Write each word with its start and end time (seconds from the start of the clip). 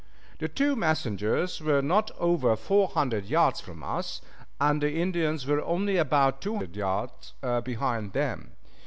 The 0.39 0.47
two 0.47 0.75
messengers 0.75 1.61
were 1.61 1.83
not 1.83 2.09
over 2.17 2.55
four 2.55 2.87
hundred 2.87 3.27
yards 3.27 3.61
from 3.61 3.83
us, 3.83 4.19
and 4.59 4.81
the 4.81 4.93
Indians 4.93 5.45
were 5.45 5.61
only 5.63 5.97
about 5.97 6.41
two 6.41 6.55
hundred 6.55 6.75
yards 6.75 7.33
behind 7.63 8.13
them. 8.13 8.53